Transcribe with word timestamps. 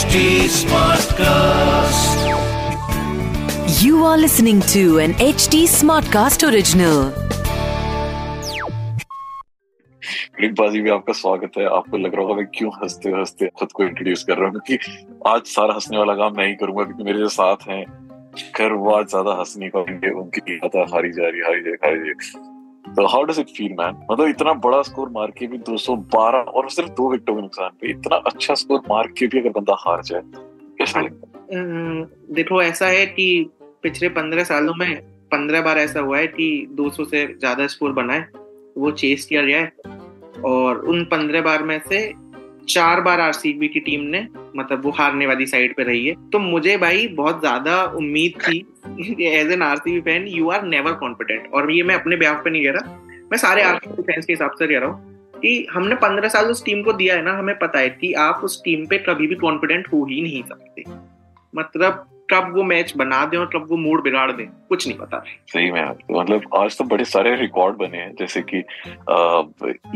HD 0.00 0.20
Smartcast. 0.48 2.20
You 3.82 4.04
are 4.04 4.16
listening 4.16 4.60
to 4.72 4.98
an 4.98 5.12
HD 5.14 5.58
Smartcast 5.72 6.44
original. 6.48 7.12
बाजी 10.60 10.82
में 10.82 10.90
आपका 10.90 11.12
स्वागत 11.12 11.58
है 11.58 11.64
आपको 11.64 11.96
लग 11.96 12.14
रहा 12.14 12.22
होगा 12.22 12.34
मैं 12.34 12.46
क्यों 12.46 12.70
हँसते 12.82 13.10
हँसते 13.10 13.48
खुद 13.58 13.72
को 13.72 13.84
इंट्रोड्यूस 13.84 14.24
कर 14.24 14.36
रहा 14.36 14.48
हूँ 14.48 14.60
क्योंकि 14.60 14.78
आज 15.26 15.42
सारा 15.46 15.74
हंसने 15.74 15.98
वाला 15.98 16.14
काम 16.14 16.36
मैं 16.36 16.46
ही 16.46 16.54
करूँगा 16.54 16.84
क्योंकि 16.84 17.04
मेरे 17.04 17.18
जो 17.18 17.28
साथ 17.28 17.68
हैं 17.68 17.84
कर 18.56 18.72
वो 18.72 18.90
आज 18.90 19.06
ज़्यादा 19.06 19.32
हंस 19.40 19.54
नहीं 19.58 19.70
पाएँगे 19.70 20.10
उनकी 20.20 20.60
हारी 20.94 21.12
जा 21.12 21.28
रही 21.28 21.40
हारी 21.40 21.62
जाए 21.64 21.76
तो 21.76 22.49
how 22.88 23.22
does 23.22 23.38
it 23.40 23.46
feel 23.46 23.72
man 23.72 24.06
मतलब 24.10 24.28
इतना 24.28 24.52
बड़ा 24.52 24.82
स्कोर 24.82 25.08
मार 25.08 25.30
के 25.30 25.46
भी 25.46 25.58
212 25.58 26.48
और 26.48 26.70
सिर्फ़ 26.70 26.90
दो 26.90 27.10
विकेटों 27.10 27.34
के 27.34 27.42
नुकसान 27.42 27.70
पे 27.80 27.90
इतना 27.90 28.16
अच्छा 28.16 28.54
स्कोर 28.54 28.80
मार 28.90 29.06
के 29.06 29.26
भी 29.26 29.38
अगर 29.38 29.50
बंदा 29.50 29.76
हार 29.78 30.02
जाए, 30.02 30.22
कैसा? 30.78 31.02
देखो, 32.34 32.62
ऐसा 32.62 32.86
है 32.86 33.06
कि 33.06 33.50
पिछले 33.82 34.08
पंद्रह 34.08 34.44
सालों 34.44 34.74
में 34.74 35.00
पंद्रह 35.02 35.62
बार 35.62 35.78
ऐसा 35.78 36.00
हुआ 36.00 36.18
है 36.18 36.26
कि 36.26 36.66
200 36.70 37.04
से 37.04 37.26
ज़्यादा 37.26 37.66
स्कोर 37.66 37.92
बना 37.92 38.12
है, 38.12 38.28
वो 38.78 38.90
चेस 38.90 39.24
किया 39.24 39.42
गया 39.42 39.60
है। 39.60 39.72
और 40.44 40.78
उन 40.78 41.04
पंद्रह 41.04 41.42
बार 41.42 41.62
में 41.62 41.80
से 41.88 42.12
चार 42.68 43.00
बार 43.00 43.20
आरसीबी 43.20 43.68
की 43.68 43.80
टीम 43.80 44.00
ने 44.00 44.28
मतलब 44.56 44.84
वो 44.84 44.90
हारने 44.90 45.26
वाली 45.26 45.46
साइड 45.46 45.74
पे 45.76 45.82
रही 45.82 46.06
है। 46.06 46.14
तो 46.30 46.38
मुझे 46.38 46.76
भाई 46.78 47.06
बहुत 47.16 47.40
ज़्यादा 47.40 47.82
उम्मीद 47.96 48.40
थी 48.40 48.58
as 49.26 49.52
an 49.52 49.62
RCB 49.62 50.00
fan 50.00 50.26
you 50.28 50.50
are 50.50 50.64
never 50.66 50.92
confident 51.00 51.52
और 51.52 51.70
ये 51.72 51.82
मैं 51.82 51.94
अपने 51.94 52.16
ब्याह 52.16 52.34
पे 52.34 52.50
नहीं 52.50 52.64
कह 52.64 52.72
रहा। 52.72 52.98
मैं 53.32 53.38
सारे 53.38 53.62
आरसीबी 53.62 54.02
फैंस 54.02 54.24
के 54.24 54.32
हिसाब 54.32 54.50
से 54.50 54.66
कह 54.66 54.78
रहा 54.78 54.88
हूँ 54.88 55.08
कि 55.36 55.66
हमने 55.72 55.94
पंद्रह 55.96 56.28
साल 56.28 56.50
उस 56.50 56.64
टीम 56.64 56.82
को 56.82 56.92
दिया 56.92 57.14
है 57.16 57.22
ना, 57.22 57.32
हमें 57.32 57.58
पता 57.58 57.78
है 57.78 57.90
कि 57.90 58.12
आप 58.20 58.40
उस 58.44 58.60
टीम 58.64 58.86
पे 58.86 58.98
कभी 59.00 59.26
भी 59.26 59.34
कॉन्फिडेंट 59.36 59.86
हो 59.92 60.04
ही 60.04 60.20
नहीं 60.22 60.42
सकते। 60.44 60.84
मतलब 61.54 62.06
कब 62.32 62.52
वो 62.56 62.62
मैच 62.62 62.92
बना 62.96 63.24
दें 63.26 63.36
और 63.38 63.46
कब 63.54 63.66
वो 63.70 63.76
मूड 63.76 64.02
बिगाड़ 64.02 64.30
दें 64.32 64.46
कुछ 64.68 64.86
नहीं 64.88 64.96
पता। 64.98 65.22
सही 65.48 65.70
में 65.70 65.82
मतलब 66.10 66.42
आज 66.56 66.76
तो 66.78 66.84
बड़े 66.84 67.04
सारे 67.04 67.34
रिकॉर्ड 67.36 67.76
बने 67.76 67.98
हैं 67.98 68.14
जैसे 68.18 68.42
कि 68.52 68.58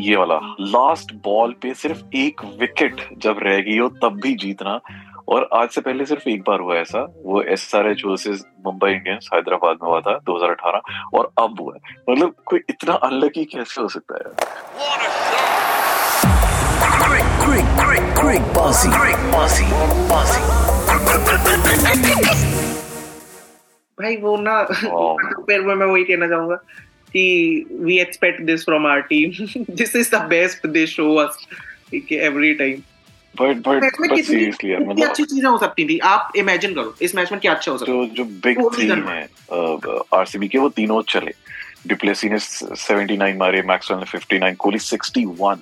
ये 0.03 0.17
वाला 0.17 0.39
लास्ट 0.61 1.15
बॉल 1.25 1.55
पे 1.63 1.75
सिर्फ़ 1.75 2.17
एक 2.17 2.45
विकेट 2.61 3.09
जब 3.19 3.39
रह 3.43 3.61
गई 3.61 3.79
हो 3.79 3.89
तब 4.03 4.21
भी 4.23 4.35
जीतना। 4.37 4.81
और 5.29 5.49
आज 5.55 5.69
से 5.69 5.81
पहले 5.81 6.05
सिर्फ़ 6.07 6.29
एक 6.29 6.41
बार 6.41 6.61
हुआ 6.61 6.75
ऐसा 6.77 7.01
वो 7.25 7.43
S 7.43 7.75
R 7.75 7.87
H 7.91 8.05
versus 8.05 8.45
Mumbai 8.67 8.91
Indians 8.91 9.29
Hyderabad 9.35 9.79
में 9.83 9.89
हुआ 9.91 10.01
था 10.01 10.19
2018 10.25 10.81
और 11.15 11.31
अब 11.39 11.61
हुआ 11.61 11.75
है। 11.75 11.81
मतलब 12.11 12.35
कोई 12.47 12.61
इतना 12.71 12.95
अनलकी 13.09 13.45
कैसे 13.55 13.81
हो 13.81 13.89
सकता 13.89 14.15
है? 14.19 14.31
भाई 24.01 24.17
वो 24.17 24.37
ना 24.37 24.63
फिर 24.65 25.61
में 25.61 25.75
मैं 25.75 25.87
वही 25.87 26.05
कहना 26.05 26.29
चाहूँगा 26.29 26.55
कि 27.13 27.67
we 27.73 27.99
expect 28.01 28.43
this 28.43 28.65
from 28.65 28.87
our 28.87 29.01
team 29.01 29.31
this 29.71 29.97
is 29.97 30.11
the 30.15 30.21
best 30.29 30.67
they 30.67 30.87
show 30.87 31.15
us 31.15 31.47
every 31.95 32.55
time 32.55 32.83
but 33.41 33.57
but 33.57 33.85
but 34.01 34.25
seriously 34.25 34.73
यार 34.73 34.81
मतलब 34.81 35.09
अच्छी 35.09 35.25
चीज़ें 35.25 35.51
हो 35.51 35.59
सकती 35.59 35.85
थी। 35.85 35.99
आप 35.99 36.33
इमेजिन 36.37 36.75
करो 36.75 36.95
इस 37.03 37.15
मैच 37.15 37.33
में 37.33 37.41
क्या 37.41 37.55
अच्छा 37.55 37.73
हो 37.73 37.79
सकता 37.79 37.93
जो 37.93 38.07
जो 38.07 38.25
बिग 38.25 38.59
reason 38.59 39.09
हैं 39.09 39.29
आरसीबी 40.15 40.49
के 40.49 40.59
वो 40.59 40.69
तीनों 40.69 41.03
चले। 41.03 41.33
डिप्लेसी 41.87 42.29
ने 42.29 42.39
79 42.39 43.37
मारे 43.37 43.63
मैक्सवेल 43.63 44.01
ने 44.01 44.07
59 44.19 44.57
कोहली 44.57 44.79
61 44.79 45.59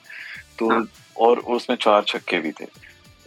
तो 0.59 0.71
हाँ। 0.71 0.85
और 1.17 1.39
उसमें 1.39 1.77
चार 1.77 2.03
छक्के 2.03 2.39
भी 2.39 2.51
थे। 2.51 2.67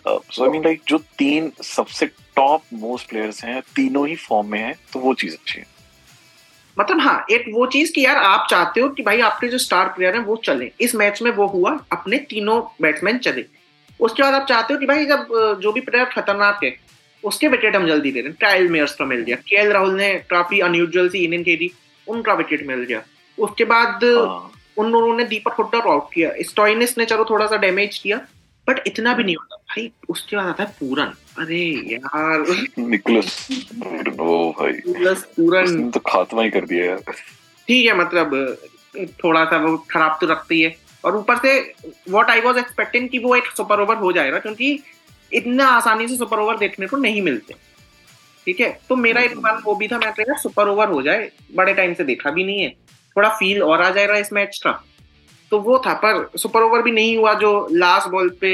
सो 0.08 0.44
आई 0.44 0.50
मीन 0.50 0.64
लाइक 0.64 0.82
जो 0.88 0.98
तीन 1.18 1.52
सबसे 1.64 2.06
टॉप 2.36 2.64
मोस्ट 2.74 3.10
प्लेयर्स 3.10 3.44
हैं 3.46 3.62
तीनों 3.76 4.08
ही 4.08 4.16
फॉर्म 4.18 4.52
में 4.52 4.60
हैं 4.60 4.74
तो 4.94 5.00
वो 5.00 5.14
चीज़ 5.14 5.34
अच्छी 5.34 5.60
है। 5.60 5.66
मतलब 6.78 7.00
हाँ 7.02 7.26
एक 7.32 7.46
वो 7.54 7.66
चीज़ 7.68 7.92
कि 7.94 8.06
यार 8.06 8.16
आप 8.18 8.48
चाहते 8.50 8.82
हो 8.82 8.90
कि 8.90 9.04
भाई 9.04 9.20
आपके 9.22 9.48
जो 9.48 9.58
स्टार 9.58 9.88
प्लेयर 9.88 10.16
हैं 10.16 10.24
वो 10.24 10.36
चले। 10.46 10.72
इस 10.82 10.96
मैच 10.96 11.22
में 11.22 11.32
वो 11.32 11.48
हुआ 11.48 11.72
अपने 11.92 12.18
तीनों 12.30 12.62
बैट्समैन 12.82 13.18
चले। 13.20 13.46
उसके 14.00 14.24
बाद 14.24 14.34
आप 14.34 14.48
चाहते 14.48 14.74
हो 14.74 14.80
कि 14.80 14.86
भाई 14.86 15.06
जब 15.06 15.28
जो 15.62 15.72
भी 15.72 15.82
प्लेयर 15.82 16.06
खतरनाक 16.06 16.64
है 16.64 16.76
उसके 17.24 17.48
विकेट 17.48 17.76
हम 17.76 17.88
जल्दी 17.88 18.12
दे 18.12 18.20
रहे 18.20 18.30
हैं 18.30 18.38
ट्रायल 18.40 18.68
मेयर्स 18.70 18.96
का 18.96 19.06
मिल 19.06 19.22
गया। 19.22 19.36
के 19.38 19.70
राहुल 19.72 19.96
ने 19.98 20.14
काफ़ी 20.30 20.60
अनयूजल 20.60 21.10
सी 21.10 21.24
इनिंग 21.26 21.46
खेली 21.46 21.72
उनका 22.08 22.34
विकेट 22.34 22.66
मिल 22.68 22.84
गया। 22.84 23.02
उसके 23.38 23.66
बाद 23.66 24.04
हाँ, 24.06 24.52
उन 24.78 24.92
दोनों 24.92 25.16
ने 25.18 25.24
दीपक 25.26 25.54
हुड्डा 25.54 25.80
को 25.80 25.92
आउट 25.92 26.14
किया। 26.14 26.32
स्टॉइनिस 26.42 26.98
ने 26.98 27.06
चलो 27.06 27.26
थोड़ा 27.30 27.46
सा 27.46 27.58
डैमेज 27.58 27.98
किया 27.98 28.18
बट 28.68 28.88
इतना 28.88 29.14
भी 29.14 29.24
नहीं 29.24 29.36
होता। 29.36 29.55
भाई 29.76 29.92
उसके 30.10 30.36
बाद 30.38 30.46
आता 30.46 30.64
है 30.64 30.70
पूरन 30.80 31.12
अरे 31.40 31.60
यार। 31.92 32.46
निकोलस 32.80 33.48
भाई। 33.80 34.72
प्लस 34.94 35.24
पूरन 35.36 35.90
तो 35.92 36.00
खात्मा 36.00 36.44
ही 36.44 36.50
कर 36.50 36.66
दिया 36.66 36.86
यार 36.86 37.14
ठीक 37.68 37.86
है 37.86 37.98
मतलब 37.98 38.58
थोड़ा 39.24 39.44
सा 39.46 39.58
वो 39.58 39.78
खराब 39.92 40.18
तो 40.22 40.28
रखती 40.28 40.62
है। 40.62 40.76
और 41.06 41.16
ऊपर 41.16 41.38
से 41.38 41.60
व्हाट 42.10 42.30
आई 42.30 42.42
वाज 42.42 42.58
एक्सपेक्टिंग 42.58 43.10
कि 43.10 43.20
वो 43.20 43.36
एक 43.36 43.48
सुपर 43.58 43.80
ओवर 43.80 43.96
हो 43.96 44.12
जाएगा 44.12 44.40
क्योंकि 44.40 44.80
इतना 45.32 45.66
आसानी 45.68 46.08
से 46.08 46.16
सुपर 46.18 46.40
ओवर 46.40 46.58
देखने 46.58 46.88
को 46.88 46.98
नहीं 46.98 47.22
मिलते। 47.22 47.54
ठीक 48.46 48.60
है? 48.60 48.70
तो 48.90 48.96
मेरा 48.96 49.22
एक 49.22 49.38
बार 49.38 49.62
वो 49.66 49.76
भी 49.76 49.88
था 49.88 49.98
मैं 49.98 50.12
कह 50.14 50.36
सुपर 50.38 50.68
ओवर 50.68 50.88
हो 50.88 51.02
जाए। 51.02 51.30
बड़े 51.56 51.74
टाइम 51.74 51.94
से 51.94 52.04
देखा 52.04 52.32
भी 52.32 52.44
नहीं 52.44 52.64
है। 52.64 52.70
थोड़ा 53.16 53.30
फील 53.30 53.64
और 53.64 53.82
आ 53.82 53.90
जाएगा 53.90 54.16
इस 54.18 54.34
मैच 54.34 54.60
का। 54.64 54.72
तो 55.52 55.60
वो 55.60 55.78
था 55.86 55.94
पर 56.06 56.30
सुपर 56.38 56.62
ओवर 56.62 56.82
भी 56.82 56.92
नहीं 56.92 57.18
हुआ 57.18 57.34
जो 57.34 57.68
लास्ट 57.72 58.08
बॉल 58.10 58.30
पे 58.42 58.52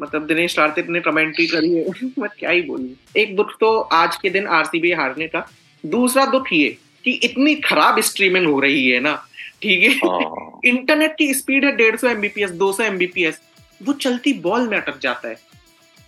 मतलब 0.00 0.26
दिनेश 0.26 0.54
कार्तिक 0.54 0.88
ने 0.88 1.00
कमेंट्री 1.00 1.46
करी 1.46 1.74
है। 1.74 2.10
मैं 2.18 2.30
क्या 2.38 2.50
ही 2.50 2.62
बोलूँ। 2.62 2.88
एक 3.16 3.36
दुख 3.36 3.50
तो 3.60 3.80
आज 3.80 4.16
के 4.16 4.30
दिन 4.30 4.46
आरसीबी 4.46 4.92
हारने 4.92 5.28
का। 5.28 5.46
दूसरा 5.86 6.26
दुख 6.26 6.52
ये 6.52 6.68
कि 7.04 7.10
इतनी 7.10 7.54
खराब 7.54 8.00
स्ट्रीमिंग 8.00 8.46
हो 8.46 8.60
रही 8.60 8.88
है 8.90 9.00
ना। 9.00 9.14
ठीक 9.62 9.82
है? 9.82 10.08
हाँ। 10.08 10.60
इंटरनेट 10.64 11.14
की 11.18 11.34
स्पीड 11.34 11.64
है 11.64 11.76
डेढ़ 11.76 11.96
सौ 11.96 12.08
एमबीपीएस 12.08 12.50
दो 12.50 12.72
सौ 12.72 12.82
एमबीपीएस 12.82 13.40
वो 13.82 13.92
चलती 13.92 14.32
बॉल 14.32 14.68
में 14.68 14.76
अटक 14.78 14.98
जाता 15.00 15.28
है। 15.28 15.36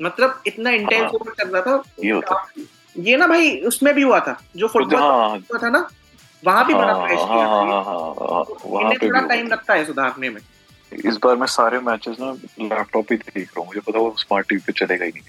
मतलब 0.02 0.42
इतना 0.46 0.70
इंटेंस 0.70 1.02
हाँ। 1.02 1.10
ओवर 1.10 1.32
चल 1.32 1.48
रहा 1.48 1.62
था। 1.62 1.82
ये 2.04 3.10
ये 3.10 3.16
ना 3.16 3.26
भाई 3.26 3.56
उसमें 3.60 3.94
भी 3.94 4.02
हुआ 4.02 4.20
था। 4.20 4.41
जो 4.56 4.69
फुटबॉल 4.69 5.00
हाँ। 5.00 5.28
हुआ 5.38 5.58
था 5.62 5.69
ना 5.70 5.88
वहाँ 6.44 6.66
भी 6.66 6.75
बड़ा 6.75 6.92
हाँ 6.92 7.06
क्रैश 7.06 7.19
हाँ 7.19 7.26
किया 7.28 7.46
हाँ 7.46 7.66
था। 7.66 7.72
हाँ 7.72 7.84
हाँ 7.84 8.14
हाँ, 8.30 8.44
वहाँ 8.66 8.82
इन्हें 8.82 8.98
पे 8.98 9.08
थोड़ा 9.08 9.20
टाइम 9.20 9.46
लगता 9.46 9.75
है 9.75 9.84
सुधारने 9.84 10.30
में। 10.30 10.41
इस 10.92 11.16
बार 11.24 11.36
मैं 11.36 11.47
सारे 11.47 11.78
मैचेस 11.80 12.16
ना 12.20 12.30
लैपटॉप 12.60 13.06
पे 13.08 13.16
देख 13.16 13.36
रहा 13.38 13.60
हूँ। 13.60 13.66
मुझे 13.66 13.80
पता 13.80 13.98
वो 13.98 14.14
स्मार्ट 14.19 14.48
टीवी 14.48 14.60
पे 14.66 14.72
चलेगा 14.72 15.04
ही 15.04 15.10
नहीं। 15.10 15.22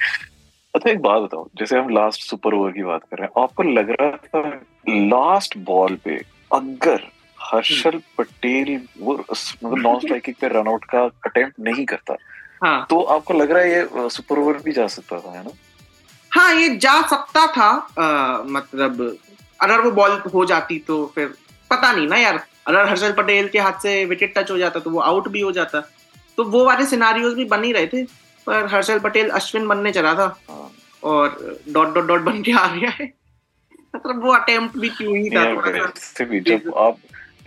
अच्छा 0.76 0.90
एक 0.90 1.00
बात 1.02 1.22
बताओ 1.22 1.48
जैसे 1.58 1.78
हम 1.78 1.90
लास्ट 1.90 2.22
सुपर 2.22 2.54
ओवर 2.54 2.72
की 2.72 2.84
बात 2.84 3.04
कर 3.12 3.18
रहे 3.18 3.28
हैं 3.28 3.44
आपको 3.44 3.64
लग 3.64 3.90
रहा 4.02 4.12
था 4.12 4.42
लास्ट 4.88 5.58
बॉल 5.68 5.96
पे 5.96 6.16
अगर 6.54 7.08
हर्षल 7.38 8.02
पटेल 8.18 8.80
वो 9.00 9.14
मतलब 9.14 9.78
नॉन 9.78 10.00
स्ट्राइकिंग 10.00 10.36
पे 10.42 10.48
रनआउट 10.48 10.86
का 10.86 11.04
अटेम्प्ट 11.26 11.60
नहीं 11.60 11.86
करता 11.86 12.16
हाँ। 12.64 12.86
तो 12.90 13.02
आपको 13.16 13.34
लग 13.34 13.52
रहा 13.52 13.64
है 13.64 13.72
ये 13.72 14.10
सुपर 14.10 14.40
ओवर 14.40 14.58
भी 14.66 14.72
जा 14.72 14.88
सकता 14.88 15.20
था 15.20 15.32
है 15.38 15.44
ना? 15.44 15.52
हाँ 16.32 16.54
ये 16.56 16.76
जा 16.78 17.02
सकता 17.08 17.46
था 17.48 17.70
आ, 18.00 18.44
मतलब 18.44 19.18
अगर 19.62 19.82
वो 19.82 19.92
बॉल 19.92 20.22
हो 20.34 20.46
जाती 20.46 20.80
तो 20.88 21.06
फिर 21.16 21.34
पता 21.70 21.92
नहीं 21.92 22.08
ना 22.08 22.18
यार 22.18 22.44
अगर 22.68 22.88
हर्षल 22.90 23.12
पटेल 23.12 23.48
के 23.48 23.60
हाथ 23.60 23.80
से 23.82 24.04
विकेट 24.06 24.34
टच 24.38 24.52
हो 24.52 24.58
जाता 24.58 24.80
तो 24.80 24.90
वो 24.90 25.00
आउट 25.02 25.28
भी 25.28 25.42
हो 25.42 25.52
जाता। 25.52 25.82
तो 26.38 26.44
वो 26.46 26.66
वाले 26.66 26.86
सिनारियोज 26.86 27.34
भी 27.34 27.46
बन 27.46 27.64
ही 27.64 27.72
रहे 27.72 27.88
थे 27.88 28.04
पर 28.48 28.66
हर्षल 28.66 29.00
पटेल 29.00 29.30
अश्विन 29.30 29.68
बनने 29.68 29.92
चला 29.92 30.14
था। 30.14 30.28
और 31.04 31.58
डॉट 31.70 31.94
डॉट 31.94 32.08
डॉट 32.08 32.22
बन 32.22 32.42
के 32.42 32.52
आ 32.52 32.68
गया 32.68 32.90
है। 32.90 33.12
मतलब 33.96 34.24
वो 34.24 34.34
अटेम्प्ट 34.34 34.78
भी 34.78 34.90
क्यों 34.90 35.18
ही 35.18 35.30
था 35.30 35.44
भी 36.26 36.40
जब 36.42 36.74
आप 36.78 36.98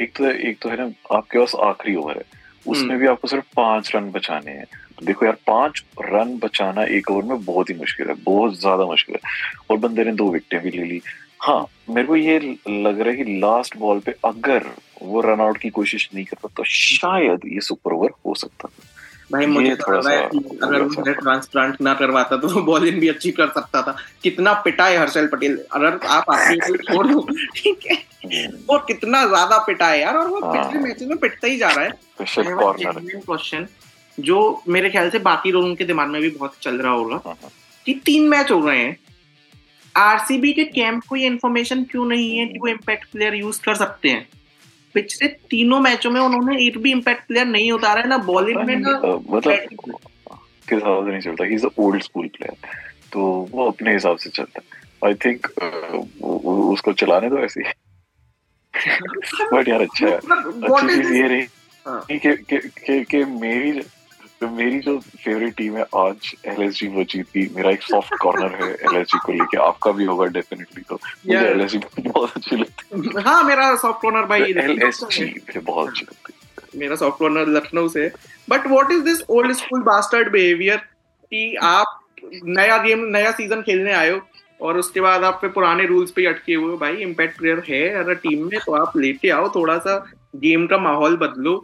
एक 0.00 0.16
तो 0.16 0.30
एक 0.30 0.58
तो 0.62 0.68
है 0.68 0.76
ना 0.76 1.16
आपके 1.16 1.38
पास 1.38 1.54
आखिरी 1.62 1.94
ओवर 1.94 2.16
है। 2.16 2.24
उसमें 2.66 2.88
हम्म। 2.88 2.98
भी 2.98 3.06
आपको 3.06 3.28
सिर्फ़ 3.28 3.44
पाँच 3.56 3.90
रन 3.94 4.10
बचाने 4.10 4.50
हैं। 4.50 4.66
देखो 5.04 5.24
यार 5.26 5.36
पाँच 5.46 5.82
रन 6.00 6.36
बचाना 6.38 6.82
एक 6.96 7.10
ओवर 7.10 7.22
में 7.22 7.44
बहुत 7.44 7.70
ही 7.70 7.74
मुश्किल 7.74 8.08
है 8.08 8.14
बहुत 8.24 8.58
ज़्यादा 8.60 8.84
मुश्किल 8.84 9.14
है। 9.14 9.30
और 9.70 9.76
बंदे 9.76 10.04
ने 10.04 10.12
दो 10.12 10.30
विकेटें 10.30 10.62
भी 10.64 10.78
ले 10.78 10.84
ली। 10.84 11.00
हाँ 11.40 11.66
मेरे 11.90 12.06
को 12.06 12.16
ये 12.16 12.38
लग 12.68 13.00
रहा 13.00 13.10
है 13.10 13.16
कि 13.16 13.38
लास्ट 13.40 13.76
बॉल 13.76 14.00
पे 14.00 14.14
अगर 14.24 14.66
वो 15.02 15.20
रन 15.20 15.40
आउट 15.40 15.58
की 15.58 15.70
कोशिश 15.70 16.08
नहीं 16.14 16.24
करता 16.24 16.48
तो 16.56 16.64
शायद 16.66 17.40
ये 17.52 17.60
सुपर 17.62 17.92
ओवर 17.92 18.10
हो 18.26 18.34
सकता 18.34 18.68
था। 18.68 18.86
भाई 19.32 19.46
मुझे 19.46 19.74
तो 19.74 19.86
थोड़ा 19.86 19.98
लग 20.00 20.06
रहा 20.06 20.28
सा 20.28 20.66
अगर 20.66 20.82
गलत 20.84 21.16
ट्रांसप्लांट 21.18 21.80
ना 21.80 21.92
करवाता 21.94 22.36
तो 22.36 22.62
बॉलिंग 22.62 22.98
भी 23.00 23.08
अच्छी 23.08 23.30
कर 23.32 23.48
सकता 23.48 23.82
था। 23.82 23.96
कितना 24.22 24.52
पिटा 24.62 24.86
है 24.86 24.98
हर्षल 24.98 25.26
पटेल 25.26 25.58
अगर 25.72 25.98
आप 26.06 26.24
छोड़ 26.84 27.06
दो 27.06 27.20
ठीक 27.56 27.86
है? 27.90 27.96
हम्म, 28.24 28.56
वो 28.68 28.78
कितना 28.86 29.24
ज़्यादा 29.26 29.58
पिटा 29.66 29.86
है 29.88 30.00
यार 30.00 30.16
और 30.16 30.28
वो 30.28 30.40
हाँ। 30.40 30.52
पिछले 30.54 30.80
मैचेस 30.80 31.08
में 31.08 31.18
पिटता 31.18 31.46
ही 31.46 31.58
जा 31.58 31.68
रहा 31.68 31.84
है। 31.84 31.90
क्वेश्चन 32.20 33.66
जो 34.18 34.40
मेरे 34.68 34.90
ख्याल 34.90 35.10
से 35.10 35.18
बाकी 35.20 35.52
लोगों 35.52 35.74
के 35.74 35.84
दिमाग 35.84 36.08
में 36.08 36.20
भी 36.22 36.30
बहुत 36.30 36.56
चल 36.62 36.78
रहा 36.78 36.92
होगा 36.92 37.20
हाँ, 37.26 37.36
हाँ। 37.42 37.50
कि 37.86 37.94
तीन 38.04 38.28
मैच 38.28 38.50
हो 38.50 38.60
गए 38.60 38.76
हैं। 38.76 38.96
आरसीबी 39.94 40.52
के 40.52 40.64
कैंप 40.66 41.04
को 41.04 41.16
ये 41.16 41.26
इन्फॉर्मेशन 41.26 41.84
क्यों 41.84 42.04
नहीं 42.06 42.36
है 42.38 42.46
कि 42.46 42.58
वो 42.58 42.68
इम्पैक्ट 42.68 43.10
प्लेयर 43.12 43.34
यूज़ 43.34 43.60
कर 43.62 43.74
सकते 43.76 44.08
हैं? 44.08 44.28
पिछले 44.94 45.28
तीनों 45.28 45.80
मैचों 45.80 46.10
में 46.10 46.20
उन्होंने 46.20 46.66
एक 46.66 46.78
भी 46.78 46.90
इम्पैक्ट 46.92 47.26
प्लेयर 47.26 47.46
नहीं 47.46 47.72
उतारा 47.72 48.00
है 48.00 48.08
ना 48.08 48.16
बॉलिंग 48.16 48.60
में 48.60 48.76
ना 48.76 48.90
अ, 48.90 49.18
मतलब 49.30 49.52
हिसाब 50.72 51.04
से 51.04 51.10
नहीं 51.10 51.20
चलता। 51.20 51.44
He 51.44 51.54
is 51.54 51.66
old 51.78 52.02
school 52.02 52.26
player 52.26 52.68
तो 53.12 53.48
वो 53.50 53.66
अपने 53.66 53.92
हिसाब 53.92 54.16
से 54.16 54.30
चलता 54.30 54.60
है। 54.60 55.08
आई 55.08 55.14
थिंक 55.14 55.46
उसको 56.22 56.92
चलाने 56.92 57.28
दो 57.28 57.38
ऐसे 57.38 57.62
बट 59.52 59.68
यार 59.68 59.80
अच्छा 59.80 60.06
है। 60.06 60.16
अच्छी 60.16 60.96
चीज़ 60.96 61.12
ये 61.12 61.28
रही 61.28 61.46
हाँ। 61.86 62.04
कि 62.10 62.18
कि 62.18 62.58
कि, 62.58 63.04
कि 63.04 63.24
मेरी 63.24 63.72
तो 64.40 64.48
मेरी 64.48 64.78
जो 64.80 64.98
फेवरेट 64.98 65.54
टीम 65.56 65.76
है 65.76 65.82
आज 65.96 66.32
एलएसजी 66.48 66.86
वो 66.88 67.02
जीत 67.12 67.36
मेरा 67.56 67.70
एक 67.70 67.82
सॉफ्ट 67.82 68.14
कॉर्नर 68.22 68.54
है 68.62 68.68
एलएसजी 68.72 69.18
को 69.24 69.32
लेके 69.32 69.58
आपका 69.62 69.90
भी 69.92 70.04
होगा 70.04 70.26
डेफिनेटली 70.36 70.82
तो। 70.88 70.94
मुझे 70.94 71.38
Yeah. 71.38 71.50
एलएसजी 71.50 71.78
बहुत 72.06 72.36
अच्छी 72.36 72.56
लगती 72.56 73.20
हाँ। 73.26 73.42
मेरा 73.44 73.74
सॉफ्ट 73.76 74.00
कॉर्नर 74.02 74.26
भाई 74.26 74.52
है। 74.52 74.64
एलएसजी 74.64 75.24
मुझे 75.24 75.60
बहुत 75.60 75.88
अच्छी 75.88 76.04
लगती 76.04 76.32
है। 76.32 76.78
मेरा 76.80 76.96
सॉफ्ट 76.96 77.18
कॉर्नर 77.18 77.48
लखनऊ 77.48 77.88
से 77.88 78.06
but 78.50 78.66
what 78.66 78.92
is 78.92 79.02
this 79.04 79.22
old 79.30 79.52
school 79.56 79.82
bastard 79.82 80.30
behaviour 80.32 80.76
कि 80.76 81.54
आप 81.62 81.98
नया 82.24 82.78
गेम 82.82 83.04
नया 83.16 83.30
सीज़न 83.32 83.62
खेलने 83.62 83.92
आए 83.92 84.10
हो 84.10 84.20
और 84.60 84.78
उसके 84.78 85.00
बाद 85.00 85.24
आप 85.24 85.38
फिर 85.40 85.50
पुराने 85.50 85.86
रूल्स 85.86 86.10
पे 86.10 86.26
अटके 86.26 86.54
हुए 86.54 86.76
भाई 86.76 86.96
इम्पैक्ट 87.02 87.38
प्लेयर 87.38 87.62
है 87.68 87.88
अगर 88.00 88.14
टीम 88.24 88.46
में 88.46 88.58
तो 88.66 88.72
आप 88.76 88.96
लेके 88.96 89.30
आओ 89.30 89.48
थोड़ा 89.54 89.76
सा 89.78 89.96
गेम 90.36 90.66
का 90.66 90.78
माहौल 90.78 91.16
बदलो। 91.16 91.54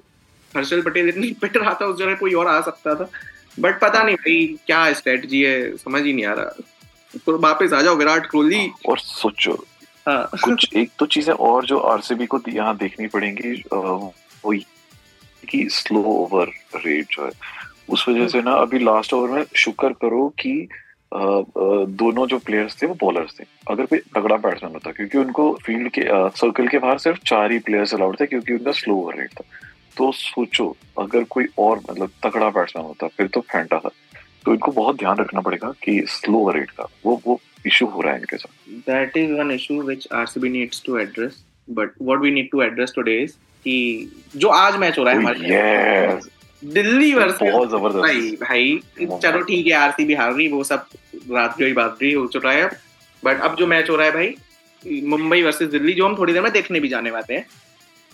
हर्षल 0.56 0.82
पटेल 0.82 1.08
इतनी 1.08 1.32
पिट 1.32 1.56
रहा 1.56 1.74
था 1.74 1.86
उस 1.86 1.98
जगह 1.98 2.14
कोई 2.14 2.32
और 2.32 2.46
आ 2.46 2.60
सकता 2.60 2.94
था। 2.94 3.10
बट 3.60 3.80
पता 3.80 4.02
नहीं 4.02 4.16
भाई 4.16 4.58
क्या 4.66 4.92
स्ट्रेटजी 4.92 5.42
है 5.42 5.76
समझ 5.76 6.02
ही 6.02 6.12
नहीं 6.12 6.26
आ 6.26 6.32
रहा। 6.32 6.62
तो 7.26 7.38
वापस 7.38 7.72
आ 7.72 7.82
जाओ 7.82 7.96
विराट 7.96 8.26
कोहली। 8.26 8.70
और 8.88 8.98
सोचो 8.98 9.64
हाँ। 10.08 10.30
कुछ 10.44 10.66
एक 10.76 10.90
तो 10.98 11.06
चीज़ें 11.06 11.34
और 11.34 11.64
जो 11.64 11.78
आरसीबी 11.78 12.26
को 12.26 12.40
यहाँ 12.48 12.76
देखनी 12.76 13.06
पड़ेंगी 13.06 13.64
वो 13.72 14.54
कि 15.48 15.68
स्लो 15.70 16.02
ओवर 16.02 16.46
रेट 16.76 17.06
जो 17.10 17.24
है। 17.24 17.30
उस 17.88 18.08
वजह 18.08 18.28
से 18.28 18.42
ना 18.42 18.52
अभी 18.52 18.78
लास्ट 18.78 19.14
ओवर 19.14 19.28
में 19.28 19.44
शुक्र 19.56 19.88
करो 19.88 20.28
कि 20.28 20.68
अ, 21.12 21.18
अ, 21.18 21.84
दोनों 21.84 22.26
जो 22.26 22.38
प्लेयर्स 22.38 22.82
थे 22.82 22.86
वो 22.86 22.94
बॉलर्स 22.94 23.40
थे। 23.40 23.44
अगर 23.70 23.86
कोई 23.86 23.98
तगड़ा 23.98 24.36
बैट्समैन 24.36 24.72
होता 24.72 24.90
क्योंकि 24.90 25.18
उनको 25.18 25.58
फ़ील्ड 25.66 25.88
के 25.88 26.00
सर्कल 26.38 26.68
के 26.68 26.78
बाहर 26.78 26.98
सिर्फ़ 26.98 27.18
चार 27.26 27.52
ही 27.52 27.58
प्लेयर्स 27.58 27.94
अलाउड 27.94 28.20
थे 28.20 28.26
क्योंकि 28.26 28.52
उनका 28.52 28.72
स्लो 28.72 28.94
ओवर 28.94 29.14
रेट 29.14 29.30
था। 29.32 29.44
तो 29.96 30.10
सोचो 30.12 30.76
अगर 30.98 31.24
कोई 31.30 31.46
और 31.58 31.80
मतलब 31.90 32.10
तगड़ा 32.24 32.50
बैट्समैन 32.50 32.86
होता 32.86 33.06
फिर 33.16 33.26
तो 33.34 33.40
फैंटा 33.52 33.78
था। 33.78 33.90
तो 34.44 34.52
इनको 34.52 34.72
बहुत 34.72 34.98
ध्यान 34.98 35.16
रखना 35.18 35.40
पड़ेगा 35.40 35.72
कि 35.82 36.00
स्लो 36.08 36.50
रेट 36.50 36.70
का 36.70 36.88
वो 37.06 37.20
वो 37.26 37.40
इशू 37.66 37.86
हो 37.86 38.00
रहा 38.00 38.12
है 38.12 38.18
इनके 38.18 38.36
साथ। 38.36 38.52
That 38.88 39.16
is 39.22 39.34
one 39.38 39.50
issue 39.54 39.80
which 39.88 40.06
RCB 40.18 40.50
needs 40.56 40.80
to 40.88 40.96
address. 41.04 41.42
But 41.68 41.96
what 42.08 42.20
we 42.20 42.30
need 42.30 42.48
to 42.50 42.62
address 42.66 42.92
today 42.98 43.18
is 43.24 43.32
कि 43.66 43.76
जो 44.36 44.48
आज 44.48 44.76
मैच 44.76 44.98
हो 44.98 45.04
रहा 45.04 45.12
है 45.14 45.20
हमारे 45.20 45.38
यस 45.52 46.28
दिल्ली 46.62 47.12
वर्सेस 47.14 47.50
बहुत 47.52 47.70
ज़बरदस्त। 47.70 48.02
भाई 48.02 48.30
भाई 48.42 49.18
चलो 49.22 49.40
ठीक 49.44 49.66
है 49.66 49.72
आरसीबी 49.72 50.14
हार 50.14 50.32
रही 50.32 50.48
वो 50.48 50.62
सब 50.64 50.86
रात 51.32 51.58
जो 51.58 51.66
ही 51.66 51.72
बात 51.72 51.98
रही 52.02 52.12
हो 52.12 52.26
चुका 52.34 52.50
है 52.52 52.68
बट 53.22 53.40
अब 53.40 53.56
जो 53.56 53.66
मैच 53.66 53.90
हो 53.90 53.96
रहा 53.96 54.06
है 54.06 54.12
भाई 54.12 55.02
मुंबई 55.08 55.42
वर्सेस 55.42 55.68
दिल्ली 55.70 55.92
जो 55.92 56.06
हम 56.06 56.16
थोड़ी 56.18 56.32
देर 56.32 56.42
में 56.42 56.52
देखने 56.52 56.80
भी 56.80 56.88
जाने 56.88 57.10
वाले 57.10 57.34
हैं 57.34 57.46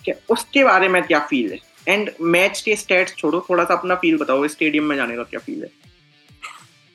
क्या 0.03 0.15
उसके 0.29 0.63
बारे 0.63 0.87
में 0.87 1.01
क्या 1.03 1.19
फील 1.29 1.51
है? 1.51 1.59
एंड 1.87 2.09
मैच 2.33 2.61
के 2.61 2.75
स्टेट्स 2.75 3.15
छोड़ो 3.15 3.45
थोड़ा 3.49 3.63
सा 3.63 3.73
अपना 3.73 3.95
फील 3.95 4.17
बताओ 4.17 4.47
स्टेडियम 4.49 4.83
में 4.83 4.95
जाने 4.95 5.15
का 5.15 5.23
क्या 5.23 5.39
फील 5.39 5.63
है 5.63 5.69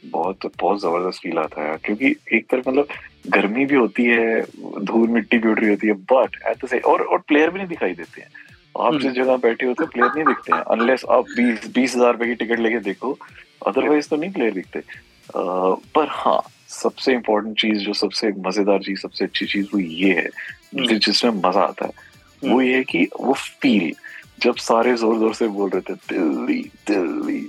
बहुत 0.02 0.46
बहुत 0.58 0.81
ज़बरदस्त 0.81 1.20
फील 1.23 1.38
आता 1.38 1.62
है 1.62 1.76
क्योंकि 1.85 2.14
एक 2.32 2.46
तरफ़ 2.50 2.69
मतलब 2.69 2.88
गर्मी 3.29 3.64
भी 3.67 3.76
होती 3.76 4.05
है 4.05 4.43
धूल 4.82 5.08
मिट्टी 5.08 5.38
भी 5.38 5.49
उड़ 5.49 5.58
रही 5.58 5.70
होती 5.70 5.87
है 5.87 5.93
बट 6.12 6.37
एट 6.46 6.64
द 6.64 6.69
सेम 6.69 6.90
और 6.90 7.02
और 7.02 7.19
प्लेयर 7.29 7.50
भी 7.50 7.58
नहीं 7.58 7.69
दिखाई 7.69 7.94
देते 7.94 8.20
हैं 8.20 8.31
आप 8.75 8.87
हम्म। 8.87 8.99
जिस 8.99 9.12
जगह 9.12 9.37
बैठे 9.38 9.67
होते 9.67 9.85
हैं 9.85 9.90
प्लेयर 9.90 10.12
नहीं 10.14 10.25
दिखते 10.26 10.52
हैं 10.52 10.61
अनलेस 10.70 11.05
आप 11.11 11.25
बीस 11.37 11.67
बीस 11.75 11.96
हज़ार 11.96 12.12
रुपए 12.12 12.26
की 12.26 12.35
टिकट 12.37 12.61
लेके 12.61 12.79
देखो 12.82 13.17
अदरवाइज़ 13.67 14.08
तो 14.08 14.17
नहीं 14.17 14.31
प्लेयर 14.32 14.52
दिखते 14.52 14.82
पर 15.94 16.06
हाँ 16.11 16.40
सबसे 16.70 17.12
इम्पोर्टेंट 17.12 17.58
चीज़ 17.61 17.79
जो 17.79 17.93
सबसे 17.94 18.32
मज़ेदार 18.38 18.82
चीज़ 18.82 19.00
सबसे 19.00 19.25
अच्छी 19.25 19.46
चीज़ 19.46 19.67
वो 19.75 19.81
ये 19.81 20.12
है 20.12 20.26
हम्म। 20.26 20.99
जिसमें 20.99 21.31
मज़ा 21.40 21.62
आता 21.62 21.87
है 21.87 22.06
वो 22.43 22.61
ये 22.62 22.76
है 22.76 22.82
कि 22.85 23.08
वो 23.20 23.32
फील 23.35 23.93
जब 24.43 24.56
सारे 24.58 24.94
ज़ोर 24.96 25.19
ज़ोर 25.19 25.35
से 25.35 25.46
बोल 25.49 25.70
रहे 25.70 25.81
थे 25.82 25.94
दिल्ली 26.11 26.61
दिल्ली। 26.88 27.40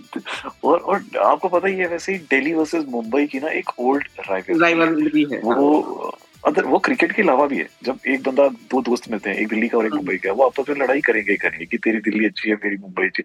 और 0.63 0.79
और 0.79 1.03
आपको 1.25 1.47
पता 1.49 1.67
ही 1.67 1.75
है 1.75 1.87
वैसे 1.87 2.13
ही 2.13 2.17
दिल्ली 2.29 2.53
वर्सेस 2.53 2.85
मुंबई 2.89 3.25
की 3.27 3.39
ना 3.39 3.49
एक 3.59 3.69
ओल्ड 3.79 4.07
राइवल 4.29 4.61
राइवलरी 4.61 5.27
है 5.31 5.39
वो 5.43 6.17
अदर 6.47 6.65
वो 6.65 6.79
क्रिकेट 6.79 7.11
के 7.11 7.21
अलावा 7.21 7.45
भी 7.47 7.57
है। 7.57 7.67
जब 7.83 7.99
एक 8.07 8.23
बंदा 8.23 8.47
दो 8.71 8.81
दोस्त 8.81 9.09
मिलते 9.11 9.29
हैं 9.29 9.37
एक 9.37 9.47
दिल्ली 9.49 9.67
का 9.67 9.77
और 9.77 9.85
एक 9.85 9.91
हम्म। 9.93 10.01
मुंबई 10.01 10.17
का 10.17 10.31
वो 10.33 10.45
आपस 10.45 10.69
में 10.69 10.75
लड़ाई 10.77 11.01
करेंगे 11.01 11.31
ही 11.31 11.37
करेंगे 11.37 11.65
कि 11.65 11.77
तेरी 11.77 11.99
दिल्ली 12.01 12.25
अच्छी 12.25 12.49
है 12.49 12.55
मेरी 12.63 12.77
मुंबई 12.77 13.05
अच्छी 13.05 13.23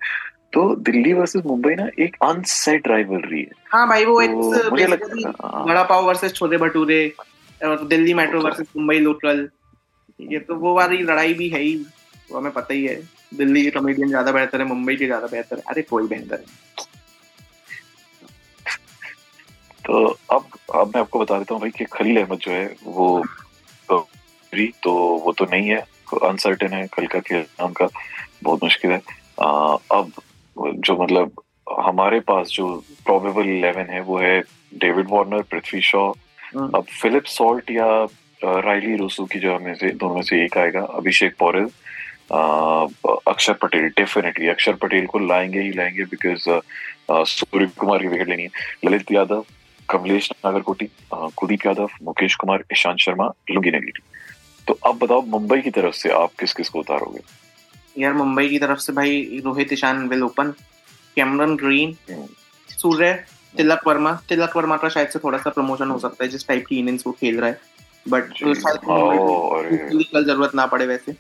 तो 0.53 0.75
दिल्ली 0.87 1.13
वर्सेस 1.13 1.43
मुंबई 1.47 1.75
ना 1.75 1.89
एक 1.99 2.17
अनसेट 2.23 2.89
राइवलरी 2.89 3.41
है। 3.41 3.51
हाँ 3.69 3.87
भाई 3.89 4.05
वो 4.05 4.21
तो 4.23 4.71
मुझे 4.71 4.87
लगता 4.87 5.07
है। 5.09 5.65
वड़ा 5.65 5.83
पाव 5.85 6.07
वर्सेस 6.07 6.33
छोले 6.35 6.57
भटूरे 6.59 7.01
और 7.61 7.85
दिल्ली 7.87 8.15
मेट्रो 8.15 8.41
तो 8.41 8.47
वर्सेस 8.47 8.67
मुंबई 8.77 8.99
लोकल 8.99 9.49
ये 10.21 10.39
तो 10.41 10.55
वो 10.57 10.75
वाली 10.75 11.03
लड़ाई 11.03 11.35
भी 11.35 11.49
है 11.49 11.61
ही 11.61 11.75
वो 12.31 12.39
हमें 12.39 12.53
पता 12.53 12.75
ही 12.75 12.85
है। 12.87 12.97
दिल्ली 13.37 13.63
के 13.65 13.71
कॉमेडियन 13.71 14.09
ज़्यादा 14.09 14.33
बेहतर 14.33 14.61
है 14.61 14.67
मुंबई 14.69 14.97
के 14.97 15.07
ज़्यादा 15.07 15.27
बेहतर 15.27 15.57
है। 15.57 15.63
अरे 15.71 15.83
कोई 15.85 16.07
बेहतर 16.09 16.41
है। 16.41 16.63
तो 19.85 20.05
अब 20.33 20.47
अब 20.75 20.93
मैं 20.95 21.01
आपको 21.01 21.19
बता 21.19 21.39
देता 21.39 21.55
हूँ 21.55 21.61
भाई 21.61 21.71
कि 21.71 21.85
खलील 21.93 22.21
अहमद 22.21 22.39
जो 22.39 22.53
है 22.53 22.67
वो 22.85 23.25
तो 23.89 24.07
तो 24.83 24.93
वो 25.25 25.33
तो 25.33 25.45
नहीं 25.45 25.69
है। 25.69 25.79
अनसर्टेन 26.25 26.73
है 26.73 26.87
कल 26.89 27.07
का 27.07 27.21
खेलना 27.21 27.65
उनका 27.65 27.89
बहुत 28.43 28.65
मुश्किल 28.65 28.91
है। 28.91 29.01
आ, 29.43 29.77
अब 29.93 30.13
जो 30.57 30.97
मतलब 31.03 31.33
हमारे 31.81 32.21
पास 32.21 32.49
जो 32.49 32.67
प्रोबेबल 33.07 33.49
इलेवन 33.51 33.91
है 33.91 34.01
वो 34.03 34.19
है 34.19 34.41
डेविड 34.75 35.07
वार्नर 35.11 35.43
पृथ्वी 35.51 35.81
शॉ। 35.83 36.11
अब 36.55 36.85
फिलिप 37.01 37.25
सॉल्ट 37.29 37.71
या 37.71 37.87
राइली 38.45 38.97
रोसू 38.97 39.25
की 39.27 39.39
जो 39.41 39.55
हमें 39.55 39.75
से 39.75 39.91
दोनों 39.93 40.15
में 40.15 40.23
से 40.23 40.45
एक 40.45 40.59
आएगा 40.59 40.81
अभिषेक 40.95 41.37
पौरल। 41.39 41.69
अक्षर 42.31 43.53
पटेल 43.62 43.88
डेफिनेटली 43.99 44.49
अक्षर 44.49 44.75
पटेल 44.82 45.06
को 45.06 45.19
लाएँगे 45.19 45.61
ही 45.61 45.73
लाएँगे 45.73 46.05
बिकॉज़ 46.12 46.49
सूर्य 47.31 47.67
कुमार 47.79 48.03
की 48.03 48.09
विकेट 48.09 48.29
लेनी 48.29 48.43
है। 48.43 48.50
ललित 48.85 49.12
यादव 49.12 49.44
कमलेश 49.88 50.31
नागरकोटी 50.44 50.88
कुलदीप 51.12 51.67
यादव 51.67 51.88
मुकेश 52.03 52.35
कुमार 52.35 52.65
ईशांत 52.73 52.99
शर्मा 53.00 53.26
लुंगी 53.50 53.71
नगीटी 53.71 54.03
तो 54.69 54.79
अब 54.87 54.99
बताओ 54.99 55.23
मुंबई 55.29 55.61
की 55.61 55.71
तरफ़ 55.71 55.94
से 55.94 56.09
आप 56.12 56.31
किस 56.41 56.53
किस 56.55 56.69
को 56.69 56.79
उतारोगे? 56.81 57.21
यार 57.97 58.12
मुंबई 58.12 58.49
की 58.49 58.59
तरफ़ 58.59 58.79
से 58.79 58.93
भाई 58.93 59.43
Rohit 59.44 59.73
Ishan 59.73 60.09
will 60.09 60.23
open 60.23 60.50
Cameron 61.17 61.55
Green 61.56 61.97
hmm. 62.11 62.27
Surya 62.69 63.12
Tilak 63.55 63.87
Varma. 63.87 64.12
Tilak 64.29 64.56
Varma 64.56 64.77
का 64.77 64.89
शायद 64.89 65.08
से 65.08 65.19
थोड़ा 65.19 65.39
सा 65.39 65.51
प्रमोशन 65.51 65.91
हो 65.91 65.99
सकता 65.99 66.25
है 66.25 66.31
जिस 66.31 66.46
टाइप 66.49 66.67
की 66.67 66.79
इनिंग्स 66.79 67.06
वो 67.06 67.13
खेल 67.13 67.39
रहा 67.41 67.51
है। 67.51 67.60
बट 68.06 68.32
कल 68.43 70.25
ज़रूरत 70.25 70.55
ना 70.55 70.67
पड़े 70.67 70.87
वैसे। 70.87 71.13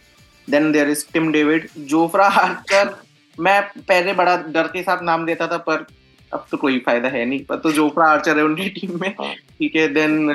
Then 0.48 0.70
there 0.72 0.88
is 0.90 1.04
Tim 1.12 1.30
David 1.32 1.68
Jofra 1.92 2.26
Archer 2.40 2.94
मैं 3.38 3.60
पहले 3.78 4.12
बड़ा 4.14 4.36
डर 4.48 4.66
के 4.72 4.82
साथ 4.82 5.02
नाम 5.02 5.24
देता 5.26 5.46
था 5.46 5.56
पर 5.68 5.86
अब 6.32 6.46
तो 6.50 6.56
कोई 6.56 6.78
फ़ायदा 6.86 7.08
है 7.08 7.24
नहीं। 7.24 7.44
पर 7.44 7.56
तो 7.56 7.72
जोफ्रा 7.72 8.06
आर्चर 8.10 8.38
है 8.38 8.44
उनकी 8.44 8.68
टीम 8.70 8.98
में। 9.00 9.08
हाँ। 9.20 9.34
ठीक 9.34 9.76
है 9.76 9.86
देन 9.94 10.32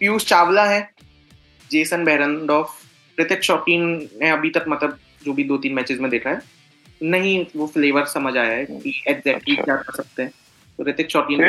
पीयूष 0.00 0.24
चावला 0.26 0.64
है 0.64 0.80
जेसन 1.70 2.04
बेरनडॉफ 2.04 2.76
ऋतिक 3.18 3.42
शौकीन 3.44 3.86
ने 4.20 4.30
अभी 4.30 4.50
तक 4.50 4.64
मतलब 4.68 4.98
जो 5.24 5.32
भी 5.32 5.44
दो 5.44 5.56
तीन 5.58 5.74
मैचेस 5.74 6.00
में 6.00 6.10
देखा 6.10 6.30
है 6.30 6.40
नहीं 7.02 7.44
वो 7.56 7.66
फ्लेवर 7.66 8.04
समझ 8.06 8.36
आया 8.36 8.50
है 8.50 8.64
कि 8.64 9.02
एग्जैक्टली 9.08 9.56
अच्छा। 9.56 9.64
क्या 9.64 9.76
कर 9.76 9.92
सकते 9.94 10.22
हैं। 10.22 10.30
तो 10.78 10.84
ऋतिक 10.84 11.10
शौकीन 11.10 11.42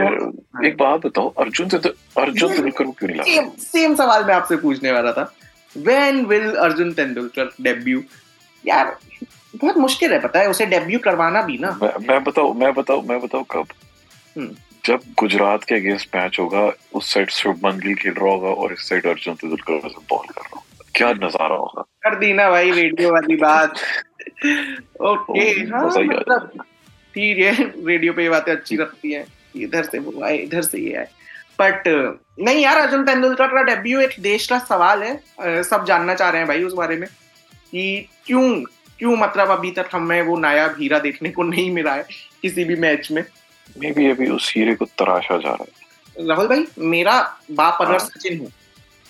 एक 0.65 0.77
बात 0.77 1.05
बताओ 1.05 1.29
अर्जुन 1.39 1.69
से 1.69 1.77
तो 1.77 1.89
अर्जुन 2.21 2.53
तेंदुलकर 2.53 2.83
को 2.85 2.91
क्यों 2.99 3.09
नहीं 3.09 3.35
सेम 3.35 3.49
सेम 3.61 3.95
सवाल 3.95 4.23
मैं 4.25 4.33
आपसे 4.33 4.55
पूछने 4.57 4.91
वाला 4.91 5.11
था। 5.11 5.31
When 5.77 6.25
will 6.25 6.53
Arjun 6.57 6.93
Tendulkar 6.93 7.49
debut 7.61 8.03
यार 8.65 8.95
बहुत 9.55 9.77
मुश्किल 9.77 10.13
है 10.13 10.19
पता 10.19 10.39
है 10.39 10.49
उसे 10.49 10.65
डेब्यू 10.67 10.99
करवाना 10.99 11.41
भी 11.41 11.57
ना। 11.57 11.77
मैं 11.81 12.23
बताऊँ 12.23 12.55
मैं 12.55 12.73
बताऊँ 12.73 13.03
मैं 13.07 13.19
बताऊँ 13.21 13.45
कब? 13.51 13.67
हम्म। 14.35 14.55
जब 14.85 15.01
गुजरात 15.19 15.63
के 15.63 15.75
अगेंस्ट 15.75 16.15
मैच 16.15 16.39
होगा 16.39 16.61
उस 16.95 17.13
साइड 17.13 17.29
शुभमन 17.31 17.79
गिल 17.79 17.95
खेल 17.95 18.13
रहा 18.13 18.31
होगा 18.31 18.49
और 18.49 18.73
इस 18.73 18.87
साइड 18.89 19.07
अर्जुन 19.07 19.35
तेंदुलकर 19.35 19.87
बॉल 20.09 20.27
कर 20.27 20.41
रहा 20.41 20.55
होगा। 20.55 20.89
क्या 20.95 21.11
नज़ारा 21.25 21.55
होगा? 21.55 21.81
कर 22.03 22.15
दी 22.19 22.33
ना 22.33 22.49
भाई 22.49 22.71
रेडियो 22.71 23.11
वाली 23.13 23.35
बात। 23.35 23.81
ओके 25.03 25.49
हाँ 25.71 25.85
मतलब 25.85 26.49
ठीक 27.15 27.37
है 27.37 27.53
रेडियो 27.87 28.13
पे 28.13 28.23
ये 28.23 28.29
बातें 28.29 28.51
अच्छी 28.51 28.77
लगती 28.77 29.11
है। 29.11 29.25
इधर 29.55 29.83
से 29.83 29.99
वो 29.99 30.23
आए 30.23 30.37
इधर 30.37 30.61
से 30.61 30.79
ये 30.79 30.95
आए। 30.95 31.07
बट 31.59 31.87
नहीं 32.39 32.63
यार 32.63 32.77
अर्जुन 32.77 33.05
तेंदुलकर 33.05 33.47
का 33.47 33.61
डेब्यू 33.63 33.99
एक 34.01 34.15
देश 34.21 34.47
का 34.47 34.59
सवाल 34.59 35.03
है। 35.03 35.63
सब 35.63 35.85
जानना 35.85 36.13
चाह 36.15 36.29
रहे 36.29 36.41
हैं 36.41 36.47
भाई 36.47 36.63
उस 36.63 36.73
बारे 36.73 36.95
में 36.97 37.07
कि 37.71 38.09
क्यों 38.25 38.49
क्यों 38.99 39.15
मतलब 39.17 39.49
अभी 39.51 39.71
तक 39.71 39.89
हमें 39.91 40.21
वो 40.21 40.37
नायाब 40.37 40.75
हीरा 40.79 40.99
देखने 40.99 41.29
को 41.29 41.43
नहीं 41.43 41.71
मिला 41.71 41.93
है 41.93 42.05
किसी 42.41 42.63
भी 42.63 42.75
मैच 42.75 43.11
में। 43.11 43.23
मे 43.75 43.91
भी 43.91 44.09
अभी 44.09 44.29
उस 44.29 44.53
हीरे 44.55 44.75
को 44.75 44.85
तराशा 44.99 45.37
जा 45.37 45.49
रहा 45.49 45.63
है। 45.63 46.27
राहुल 46.27 46.47
भाई 46.47 46.65
मेरा 46.79 47.19
बाप 47.51 47.77
अगर 47.81 47.91
हाँ। 47.91 47.99
सचिन 47.99 48.39
हो 48.39 48.47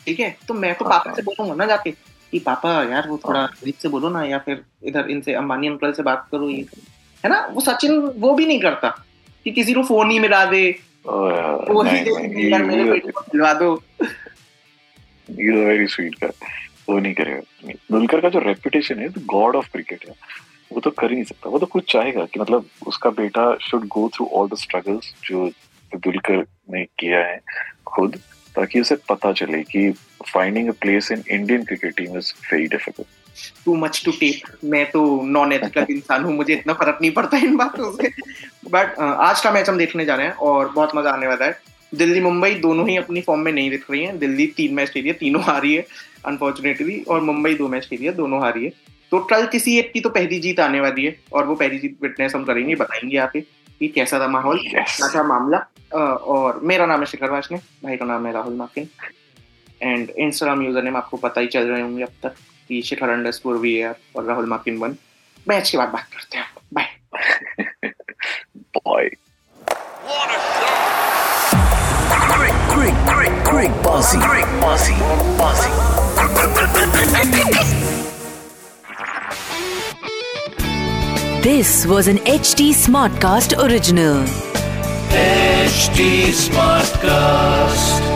ठीक 0.06 0.20
है? 0.20 0.36
तो 0.48 0.54
मैं 0.54 0.74
तो 0.76 0.86
हाँ, 0.86 0.98
पापा 0.98 1.14
से 1.14 1.22
बोलूँगा 1.22 1.56
ना 1.56 1.66
जाके 1.66 1.92
कि 1.92 2.40
पापा 2.40 2.72
यार 2.84 3.08
वो 3.08 3.18
थोड़ा 3.18 3.44
रोहित 3.44 3.76
से 3.82 3.90
बोलो 3.90 4.10
ना 4.10 4.24
या 4.24 4.38
फिर 4.38 4.64
इधर 4.84 5.10
इनसे 5.10 5.34
अंबानी 5.34 5.68
अंकल 5.68 5.92
से 5.92 6.04
बात 6.04 6.28
करो 6.32 6.50
ये। 6.50 6.66
है 7.24 7.30
ना? 7.30 7.40
वो 7.52 7.62
सचिन 7.62 7.98
वो 8.18 8.34
भी 8.34 8.46
नहीं 8.46 8.60
करता 8.62 8.90
कि 9.46 9.52
किसी 9.52 9.74
को 9.74 9.84
फ़ोन 9.84 10.12
ही 10.12 10.20
मिला 10.20 10.44
दे 10.46 10.64
Yeah. 11.08 11.72
वो 11.72 11.84
नहीं, 11.84 12.04
नहीं, 12.18 12.50
यार 12.50 12.64
मेरे 12.64 12.84
he- 12.84 12.92
बेटे 12.92 13.12
को. 13.12 13.22
वो 16.90 17.00
नहीं 17.00 17.14
करेगा 17.14 17.74
दुलकर 17.92 18.22
का 18.22 18.30
जो 18.30 18.40
रेपुटेशन 18.40 19.00
है 19.00 19.10
गॉड 19.26 19.56
ऑफ़ 19.56 19.72
क्रिकेट 19.72 20.06
है 20.08 20.16
वो 20.74 20.80
तो 20.80 20.92
कर 20.92 21.10
ही 21.10 21.14
नहीं 21.14 21.24
सकता 21.24 21.50
वो 21.50 21.60
तो 21.60 21.66
कुछ 21.66 21.92
चाहेगा 21.92 22.26
कि 22.26 22.40
मतलब 22.40 22.66
उसका 22.88 23.10
बेटा 23.10 23.56
should 23.62 23.88
go 23.88 24.10
through 24.16 24.26
all 24.26 24.48
the 24.48 24.56
struggles 24.56 25.14
जो 25.24 25.50
दुलकर 25.96 26.46
ने 26.70 26.86
किया 27.00 27.20
है 27.20 27.40
खुद 27.86 28.20
ताकि 28.56 28.82
उसे 28.82 28.96
पता 28.96 29.32
चले 29.32 29.64
कि 29.64 29.92
finding 30.34 30.70
a 30.70 30.72
place 30.72 31.12
in 31.12 31.24
Indian 31.32 31.64
cricket 31.64 31.96
team 31.98 32.18
is 32.18 32.34
very 32.54 32.68
difficult 32.68 33.08
too 33.66 33.76
much 33.76 34.02
to 34.06 34.12
take 34.12 34.48
मैं 34.64 34.86
तो 34.92 35.22
नॉन 35.24 35.54
एथिकल 35.54 35.86
इंसान 35.90 36.24
हूँ 36.24 36.34
मुझे 36.34 36.54
इतना 36.54 36.74
फ़र्क 36.74 36.98
नहीं 37.02 37.12
पड़ता 37.12 37.38
इन 37.38 37.56
बातों 37.58 37.92
से 37.92 38.10
बट 38.68 39.00
आज 39.00 39.42
का 39.42 39.52
मैच 39.52 39.70
हम 39.70 39.78
देखने 39.78 40.06
जा 40.06 40.16
रहे 40.16 40.26
हैं 40.26 40.34
और 40.34 40.70
बहुत 40.70 40.96
मज़ा 40.96 41.12
आने 41.12 41.28
वाला 41.28 41.46
है। 41.46 41.60
दिल्ली 41.92 42.20
मुंबई 42.22 42.54
दोनों 42.62 42.88
ही 42.90 42.98
अपनी 42.98 43.22
फॉर्म 43.22 43.42
में 43.42 43.52
नहीं 43.52 43.70
दिख 43.70 43.90
रही 43.92 44.04
हैं। 44.04 44.18
दिल्ली 44.20 44.48
तीन 44.58 44.74
मैच 44.74 44.90
खेली 44.90 45.08
है 45.08 45.14
तीनों 45.14 45.42
हारी 45.44 45.74
है 45.76 45.86
अनफॉर्चुनेटली 46.26 47.00
और 47.02 47.22
मुंबई 47.22 47.54
दो 47.54 47.68
मैच 47.68 47.86
खेली 47.86 48.06
है 48.06 48.14
दोनों 48.14 48.42
हारी 48.42 48.66
है। 48.66 48.72
तो 49.12 49.20
कल 49.26 49.46
किसी 49.48 49.78
एक 49.80 49.92
की 49.94 50.00
तो 50.00 50.10
पहली 50.10 50.40
जीत 50.40 50.60
आने 50.60 50.80
वाली 50.82 51.06
है 51.06 51.16
और 51.34 51.46
वो 51.46 51.56
पहली 51.56 51.78
जीत 51.80 51.98
विटनेस 52.02 52.36
हम 52.36 52.44
करेंगे 52.44 52.76
बताएँगे 52.76 53.18
आके 53.18 53.42
कि 53.42 53.88
कैसा 53.88 54.20
था 54.20 54.28
माहौल 54.28 54.60
Yes. 54.60 54.96
क्या 54.98 55.08
था 55.16 55.24
मामला। 55.24 55.66
और 55.96 56.60
मेरा 56.64 56.86
नाम 56.86 57.00
है 57.00 57.06
शिखर 57.06 57.30
वाशने 57.32 57.58
भाई 57.84 57.98
का 57.98 58.06
नाम 58.06 58.26
है 58.28 58.34
Rahul 58.34 58.54
Makin 58.54 58.88
and 59.82 60.10
Instagram 60.10 60.62
user 60.62 60.84
name 60.84 60.98
आपको 60.98 61.18
पता 61.18 61.42
ही 61.42 61.48
चल 61.48 61.68
रहे 61.68 61.82
होंगे 61.82 62.04
अब 62.04 62.10
तक 62.24 62.36
कि 62.70 62.82
शिखर 62.82 63.10
अंडर 63.10 63.32
स्कोर 63.32 63.58
वी 63.58 63.82
और 63.84 64.24
राहुल 64.26 64.46
माकिन 64.46 64.78
वन 64.78 64.96
मैच 65.48 65.70
के 65.70 65.78
बाद 65.78 65.90
बात 65.90 66.08
करते 66.14 66.38
हैं। 66.38 66.46
Bye 66.74 67.92
boy 68.78 69.10
Great, 72.38 72.58
great, 72.70 72.98
great, 73.06 73.44
great 73.44 73.84
bossy. 73.84 74.20
Great 74.20 74.46
bossy. 74.62 74.94
Bossy. 75.38 75.72
This 81.42 81.86
was 81.86 82.08
an 82.08 82.18
HD 82.18 82.74
Smartcast 82.74 83.58
original. 83.64 84.24
HT 85.10 86.34
Smartcast. 86.44 88.07